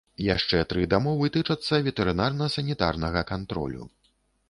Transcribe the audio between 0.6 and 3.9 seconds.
тры дамовы тычацца ветэрынарна-санітарнага кантролю.